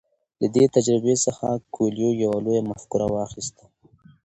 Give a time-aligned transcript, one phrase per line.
[0.41, 3.63] له دې تجربې څخه کویلیو یوه لویه مفکوره واخیسته.